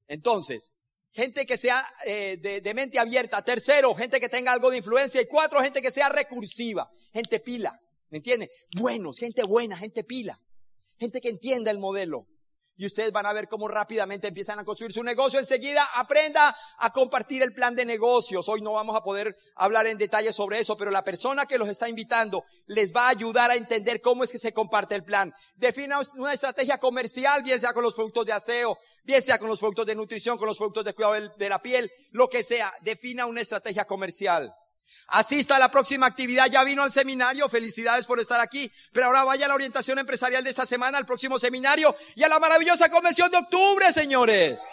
Entonces, 0.08 0.74
gente 1.14 1.46
que 1.46 1.58
sea 1.58 1.86
eh, 2.06 2.38
de, 2.38 2.74
mente 2.74 3.00
abierta. 3.00 3.42
Tercero, 3.42 3.96
gente 3.96 4.20
que 4.20 4.30
tenga 4.30 4.52
algo 4.52 4.70
de 4.70 4.78
influencia. 4.78 5.22
Y 5.22 5.28
cuatro, 5.28 5.62
gente 5.62 5.82
que 5.82 5.92
sea 5.92 6.10
recursiva. 6.10 6.92
Gente 7.14 7.40
pila. 7.40 7.80
¿Me 8.10 8.18
entiende? 8.18 8.50
Buenos, 8.76 9.18
gente 9.18 9.44
buena, 9.44 9.78
gente 9.78 10.04
pila. 10.04 10.40
Gente 11.00 11.22
que 11.22 11.30
entienda 11.30 11.72
el 11.72 11.80
modelo 11.80 12.28
y 12.76 12.86
ustedes 12.86 13.12
van 13.12 13.26
a 13.26 13.34
ver 13.34 13.48
cómo 13.48 13.68
rápidamente 13.68 14.28
empiezan 14.28 14.60
a 14.60 14.66
construir 14.66 14.94
su 14.94 15.04
negocio. 15.04 15.40
Enseguida 15.40 15.84
aprenda 15.96 16.56
a 16.78 16.92
compartir 16.92 17.42
el 17.44 17.54
plan 17.54 17.76
de 17.76 17.86
negocios. 17.86 18.48
Hoy 18.50 18.62
no 18.62 18.74
vamos 18.74 18.96
a 18.96 19.04
poder 19.04 19.36
hablar 19.56 19.88
en 19.88 19.98
detalle 19.98 20.34
sobre 20.34 20.60
eso, 20.60 20.76
pero 20.78 20.92
la 20.92 21.04
persona 21.04 21.46
que 21.46 21.58
los 21.58 21.70
está 21.70 21.88
invitando 21.88 22.44
les 22.68 22.94
va 22.94 23.08
a 23.08 23.10
ayudar 23.10 23.52
a 23.52 23.56
entender 23.56 24.02
cómo 24.02 24.24
es 24.24 24.32
que 24.32 24.40
se 24.40 24.54
comparte 24.54 24.96
el 24.96 25.04
plan. 25.04 25.34
Defina 25.56 26.00
una 26.16 26.34
estrategia 26.34 26.78
comercial, 26.78 27.44
bien 27.44 27.60
sea 27.60 27.74
con 27.74 27.84
los 27.84 27.94
productos 27.94 28.26
de 28.26 28.34
aseo, 28.34 28.78
bien 29.04 29.22
sea 29.22 29.38
con 29.38 29.50
los 29.50 29.60
productos 29.60 29.86
de 29.86 29.96
nutrición, 29.96 30.38
con 30.38 30.48
los 30.48 30.58
productos 30.58 30.86
de 30.86 30.94
cuidado 30.94 31.30
de 31.38 31.50
la 31.50 31.62
piel, 31.62 31.92
lo 32.12 32.28
que 32.28 32.44
sea. 32.44 32.74
Defina 32.82 33.26
una 33.26 33.42
estrategia 33.42 33.86
comercial. 33.86 34.54
Asista 35.08 35.58
a 35.58 35.60
la 35.60 35.70
próxima 35.70 36.06
actividad, 36.06 36.48
ya 36.48 36.64
vino 36.64 36.84
al 36.84 36.92
seminario, 36.92 37.50
felicidades 37.50 38.06
por 38.06 38.20
estar 38.20 38.40
aquí, 38.40 38.72
pero 38.92 39.08
ahora 39.08 39.24
vaya 39.24 39.46
a 39.46 39.50
la 39.50 39.56
orientación 39.56 40.00
empresarial 40.00 40.44
de 40.44 40.50
esta 40.50 40.66
semana, 40.66 40.98
al 40.98 41.06
próximo 41.06 41.40
seminario 41.40 41.96
y 42.16 42.24
a 42.24 42.30
la 42.30 42.40
maravillosa 42.40 42.90
convención 42.90 43.30
de 43.30 43.38
octubre, 43.38 43.92
señores. 43.92 44.66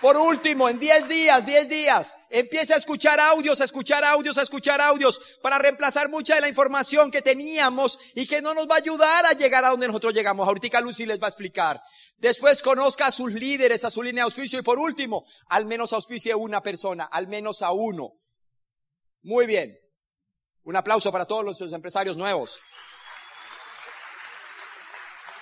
Por 0.00 0.16
último, 0.18 0.68
en 0.68 0.78
10 0.78 1.08
días, 1.08 1.46
10 1.46 1.68
días, 1.68 2.16
empiece 2.28 2.74
a 2.74 2.76
escuchar 2.76 3.18
audios, 3.18 3.60
a 3.62 3.64
escuchar 3.64 4.04
audios, 4.04 4.36
a 4.36 4.42
escuchar 4.42 4.78
audios, 4.80 5.38
para 5.42 5.58
reemplazar 5.58 6.10
mucha 6.10 6.34
de 6.34 6.42
la 6.42 6.48
información 6.48 7.10
que 7.10 7.22
teníamos 7.22 7.98
y 8.14 8.26
que 8.26 8.42
no 8.42 8.52
nos 8.52 8.68
va 8.68 8.74
a 8.74 8.78
ayudar 8.78 9.24
a 9.24 9.32
llegar 9.32 9.64
a 9.64 9.70
donde 9.70 9.86
nosotros 9.86 10.12
llegamos. 10.12 10.46
Ahorita 10.46 10.82
Lucy 10.82 11.06
les 11.06 11.20
va 11.20 11.26
a 11.26 11.30
explicar. 11.30 11.80
Después 12.18 12.60
conozca 12.60 13.06
a 13.06 13.12
sus 13.12 13.32
líderes, 13.32 13.84
a 13.84 13.90
su 13.90 14.02
línea 14.02 14.24
de 14.24 14.26
auspicio 14.26 14.58
y 14.58 14.62
por 14.62 14.78
último, 14.78 15.24
al 15.48 15.64
menos 15.64 15.94
auspicie 15.94 16.34
una 16.34 16.62
persona, 16.62 17.04
al 17.04 17.26
menos 17.26 17.62
a 17.62 17.72
uno. 17.72 18.12
Muy 19.22 19.46
bien. 19.46 19.74
Un 20.64 20.76
aplauso 20.76 21.10
para 21.10 21.24
todos 21.24 21.44
los 21.44 21.72
empresarios 21.72 22.18
nuevos. 22.18 22.60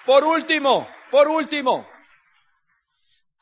Por 0.07 0.23
último, 0.23 0.87
por 1.11 1.29
último, 1.29 1.89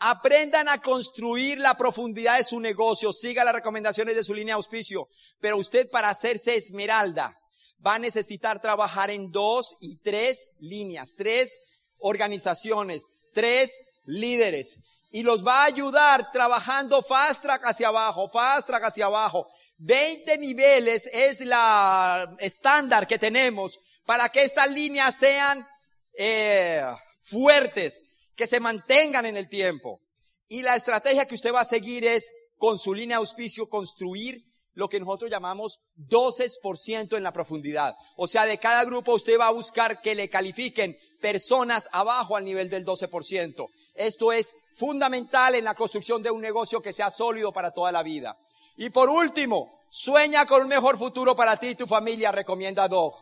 Aprendan 0.04 0.68
a 0.68 0.80
construir 0.80 1.59
la 1.59 1.76
profundidad 1.76 2.38
de 2.38 2.44
su 2.44 2.59
negocio. 2.59 3.12
Siga 3.12 3.44
las 3.44 3.54
recomendaciones 3.54 4.14
de 4.16 4.25
su 4.25 4.35
línea 4.35 4.54
de 4.54 4.56
auspicio. 4.56 5.09
Pero 5.40 5.59
usted 5.59 5.88
para 5.90 6.11
hacerse 6.11 6.56
esmeralda 6.56 7.38
va 7.85 7.97
a 7.97 7.99
necesitar 7.99 8.61
trabajar 8.61 9.11
en 9.11 9.30
dos 9.32 9.76
y 9.80 9.97
tres 9.97 10.50
líneas, 10.61 11.14
tres 11.16 11.59
organizaciones, 11.99 13.11
tres 13.32 13.78
líderes. 14.04 14.78
Y 15.11 15.23
los 15.23 15.47
va 15.47 15.62
a 15.62 15.66
ayudar 15.66 16.32
trabajando 16.32 17.02
fast 17.02 17.42
track 17.42 17.62
hacia 17.66 17.88
abajo, 17.88 18.30
fast 18.30 18.66
track 18.66 18.85
hacia 18.85 19.06
abajo. 19.06 19.47
20 19.78 20.38
niveles 20.38 21.09
es 21.12 21.40
la 21.40 22.35
estándar 22.38 23.06
que 23.06 23.18
tenemos 23.18 23.78
para 24.06 24.28
que 24.28 24.44
estas 24.44 24.71
líneas 24.71 25.14
sean 25.14 25.66
eh, 26.14 26.82
fuertes, 27.21 28.02
que 28.36 28.46
se 28.46 28.60
mantengan 28.60 29.26
en 29.26 29.36
el 29.36 29.48
tiempo. 29.48 30.00
Y 30.48 30.62
la 30.62 30.76
estrategia 30.76 31.26
que 31.26 31.34
usted 31.34 31.52
va 31.52 31.60
a 31.60 31.66
seguir 31.66 32.04
es, 32.04 32.30
con 32.56 32.78
su 32.78 32.94
línea 32.94 33.16
de 33.16 33.20
auspicio, 33.20 33.68
construir 33.68 34.42
lo 34.74 34.88
que 34.88 35.00
nosotros 35.00 35.30
llamamos 35.30 35.78
12% 35.96 37.16
en 37.16 37.22
la 37.22 37.32
profundidad. 37.32 37.94
O 38.16 38.26
sea, 38.26 38.46
de 38.46 38.58
cada 38.58 38.84
grupo 38.84 39.14
usted 39.14 39.38
va 39.38 39.48
a 39.48 39.52
buscar 39.52 40.00
que 40.00 40.14
le 40.14 40.28
califiquen 40.30 40.96
personas 41.20 41.88
abajo 41.92 42.36
al 42.36 42.44
nivel 42.44 42.70
del 42.70 42.84
12%. 42.84 43.68
Esto 43.94 44.32
es 44.32 44.54
fundamental 44.74 45.54
en 45.54 45.64
la 45.64 45.74
construcción 45.74 46.22
de 46.22 46.30
un 46.30 46.40
negocio 46.40 46.80
que 46.80 46.92
sea 46.92 47.10
sólido 47.10 47.52
para 47.52 47.70
toda 47.70 47.92
la 47.92 48.02
vida. 48.02 48.36
Y 48.76 48.90
por 48.90 49.08
último, 49.08 49.78
sueña 49.90 50.46
con 50.46 50.62
un 50.62 50.68
mejor 50.68 50.98
futuro 50.98 51.36
para 51.36 51.56
ti 51.56 51.68
y 51.68 51.74
tu 51.74 51.86
familia, 51.86 52.32
recomienda 52.32 52.88
Dog. 52.88 53.14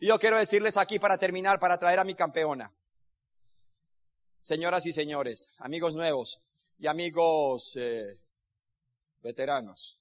Y 0.00 0.08
yo 0.08 0.18
quiero 0.18 0.36
decirles 0.36 0.76
aquí 0.76 0.98
para 0.98 1.18
terminar, 1.18 1.60
para 1.60 1.78
traer 1.78 2.00
a 2.00 2.04
mi 2.04 2.14
campeona. 2.14 2.72
Señoras 4.40 4.86
y 4.86 4.92
señores, 4.92 5.52
amigos 5.58 5.94
nuevos 5.94 6.40
y 6.78 6.86
amigos 6.86 7.72
eh, 7.76 8.18
veteranos, 9.22 10.00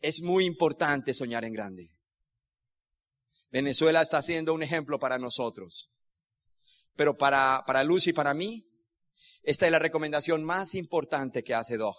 es 0.00 0.22
muy 0.22 0.44
importante 0.44 1.12
soñar 1.12 1.44
en 1.44 1.52
grande. 1.52 1.90
Venezuela 3.50 4.00
está 4.00 4.22
siendo 4.22 4.54
un 4.54 4.62
ejemplo 4.62 5.00
para 5.00 5.18
nosotros. 5.18 5.90
Pero 6.94 7.18
para, 7.18 7.64
para 7.66 7.82
Luz 7.82 8.06
y 8.06 8.12
para 8.12 8.34
mí, 8.34 8.64
esta 9.42 9.66
es 9.66 9.72
la 9.72 9.80
recomendación 9.80 10.44
más 10.44 10.76
importante 10.76 11.42
que 11.42 11.54
hace 11.54 11.76
Dog. 11.76 11.96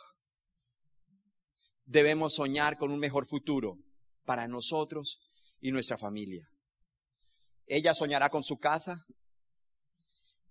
Debemos 1.83 2.35
soñar 2.35 2.77
con 2.77 2.91
un 2.91 2.99
mejor 2.99 3.25
futuro 3.25 3.77
para 4.23 4.47
nosotros 4.47 5.19
y 5.59 5.71
nuestra 5.71 5.97
familia. 5.97 6.47
Ella 7.65 7.93
soñará 7.93 8.29
con 8.29 8.43
su 8.43 8.57
casa, 8.57 9.05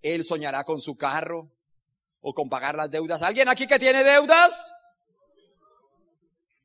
él 0.02 0.24
soñará 0.24 0.64
con 0.64 0.80
su 0.80 0.96
carro 0.96 1.50
o 2.20 2.34
con 2.34 2.48
pagar 2.48 2.74
las 2.74 2.90
deudas. 2.90 3.22
¿Alguien 3.22 3.48
aquí 3.48 3.66
que 3.66 3.78
tiene 3.78 4.04
deudas? 4.04 4.72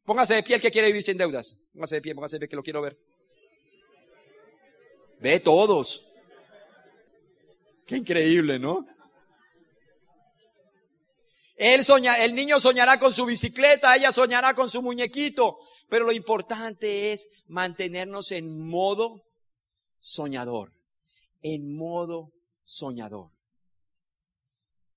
Póngase 0.05 0.35
de 0.35 0.43
pie 0.43 0.55
el 0.55 0.61
que 0.61 0.71
quiere 0.71 0.87
vivir 0.87 1.03
sin 1.03 1.17
deudas. 1.17 1.57
Póngase 1.73 1.95
de 1.95 2.01
pie, 2.01 2.15
póngase 2.15 2.35
de 2.35 2.39
pie 2.41 2.49
que 2.49 2.55
lo 2.55 2.63
quiero 2.63 2.81
ver. 2.81 2.97
Ve 5.19 5.39
todos. 5.39 6.07
Qué 7.87 7.97
increíble, 7.97 8.59
¿no? 8.59 8.85
Él 11.55 11.85
soña, 11.85 12.23
el 12.23 12.35
niño 12.35 12.59
soñará 12.59 12.99
con 12.99 13.13
su 13.13 13.25
bicicleta, 13.25 13.95
ella 13.95 14.11
soñará 14.11 14.53
con 14.53 14.69
su 14.69 14.81
muñequito, 14.81 15.57
pero 15.87 16.03
lo 16.03 16.11
importante 16.11 17.13
es 17.13 17.29
mantenernos 17.47 18.31
en 18.31 18.67
modo 18.67 19.23
soñador, 19.99 20.73
en 21.41 21.75
modo 21.77 22.34
soñador. 22.65 23.31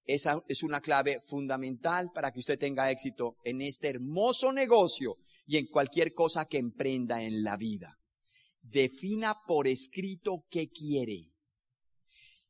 Esa 0.04 0.42
es 0.48 0.62
una 0.62 0.80
clave 0.80 1.20
fundamental 1.20 2.10
para 2.14 2.32
que 2.32 2.40
usted 2.40 2.58
tenga 2.58 2.90
éxito 2.90 3.36
en 3.44 3.60
este 3.60 3.88
hermoso 3.88 4.52
negocio 4.52 5.18
y 5.46 5.58
en 5.58 5.66
cualquier 5.66 6.14
cosa 6.14 6.46
que 6.46 6.56
emprenda 6.56 7.22
en 7.22 7.42
la 7.44 7.58
vida. 7.58 7.98
Defina 8.62 9.36
por 9.46 9.68
escrito 9.68 10.46
qué 10.50 10.70
quiere. 10.70 11.30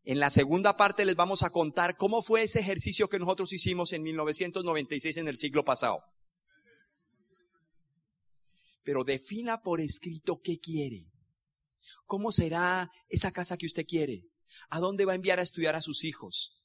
En 0.05 0.21
la 0.21 0.31
segunda 0.31 0.77
parte 0.77 1.05
les 1.05 1.17
vamos 1.17 1.43
a 1.43 1.51
contar 1.51 1.97
cómo 1.97 2.23
fue 2.23 2.45
ese 2.45 2.61
ejercicio 2.61 3.09
que 3.09 3.19
nosotros 3.19 3.53
hicimos 3.53 3.93
en 3.93 4.05
1996 4.05 5.17
en 5.17 5.29
el 5.29 5.37
siglo 5.37 5.65
pasado. 5.65 6.01
Pero 8.85 9.05
defina 9.05 9.61
por 9.61 9.81
escrito 9.81 10.41
qué 10.43 10.59
quiere. 10.61 11.11
¿Cómo 12.07 12.33
será 12.33 12.91
esa 13.09 13.33
casa 13.33 13.57
que 13.57 13.67
usted 13.67 13.85
quiere? 13.85 14.25
¿A 14.71 14.81
dónde 14.81 15.05
va 15.05 15.13
a 15.13 15.17
enviar 15.17 15.39
a 15.39 15.43
estudiar 15.43 15.77
a 15.77 15.81
sus 15.81 16.05
hijos? 16.05 16.63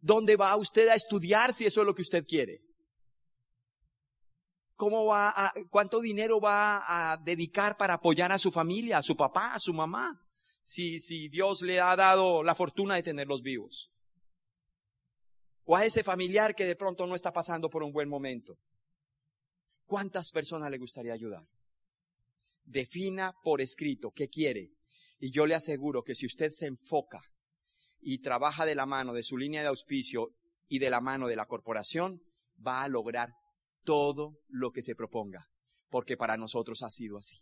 ¿Dónde 0.00 0.36
va 0.36 0.56
usted 0.56 0.88
a 0.88 0.94
estudiar 0.94 1.52
si 1.52 1.66
eso 1.66 1.80
es 1.80 1.86
lo 1.86 1.94
que 1.94 2.02
usted 2.02 2.26
quiere? 2.26 2.60
¿Cómo 4.76 5.06
va 5.06 5.30
a, 5.30 5.52
cuánto 5.70 6.00
dinero 6.00 6.40
va 6.40 6.84
a 6.86 7.16
dedicar 7.16 7.76
para 7.76 7.94
apoyar 7.94 8.30
a 8.30 8.38
su 8.38 8.52
familia, 8.52 8.98
a 8.98 9.02
su 9.02 9.16
papá, 9.16 9.54
a 9.54 9.58
su 9.58 9.74
mamá? 9.74 10.22
Si, 10.62 11.00
si 11.00 11.28
Dios 11.28 11.62
le 11.62 11.80
ha 11.80 11.96
dado 11.96 12.44
la 12.44 12.54
fortuna 12.54 12.94
de 12.94 13.02
tenerlos 13.02 13.42
vivos. 13.42 13.90
O 15.64 15.76
a 15.76 15.84
ese 15.84 16.04
familiar 16.04 16.54
que 16.54 16.64
de 16.64 16.76
pronto 16.76 17.06
no 17.06 17.16
está 17.16 17.32
pasando 17.32 17.68
por 17.68 17.82
un 17.82 17.92
buen 17.92 18.08
momento. 18.08 18.56
¿Cuántas 19.86 20.30
personas 20.30 20.70
le 20.70 20.78
gustaría 20.78 21.12
ayudar? 21.12 21.44
Defina 22.64 23.34
por 23.42 23.60
escrito 23.60 24.12
qué 24.12 24.28
quiere. 24.28 24.70
Y 25.18 25.30
yo 25.30 25.46
le 25.46 25.54
aseguro 25.54 26.02
que 26.02 26.14
si 26.14 26.26
usted 26.26 26.50
se 26.50 26.66
enfoca 26.66 27.20
y 28.00 28.18
trabaja 28.18 28.64
de 28.64 28.74
la 28.74 28.86
mano 28.86 29.12
de 29.12 29.22
su 29.22 29.36
línea 29.36 29.62
de 29.62 29.68
auspicio 29.68 30.34
y 30.68 30.78
de 30.78 30.90
la 30.90 31.00
mano 31.00 31.26
de 31.26 31.36
la 31.36 31.46
corporación, 31.46 32.22
va 32.64 32.82
a 32.82 32.88
lograr 32.88 33.34
todo 33.84 34.38
lo 34.48 34.70
que 34.70 34.82
se 34.82 34.94
proponga, 34.94 35.48
porque 35.88 36.16
para 36.16 36.36
nosotros 36.36 36.82
ha 36.82 36.90
sido 36.90 37.16
así. 37.18 37.38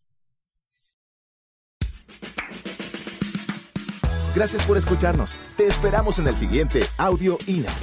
Gracias 4.34 4.66
por 4.66 4.76
escucharnos. 4.76 5.38
Te 5.56 5.66
esperamos 5.66 6.18
en 6.18 6.28
el 6.28 6.36
siguiente 6.36 6.82
Audio 6.98 7.38
INA. 7.46 7.74